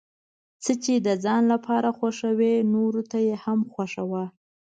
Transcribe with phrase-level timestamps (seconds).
[0.63, 4.23] څه چې د ځان لپاره خوښوې نورو ته یې هم خوښوه.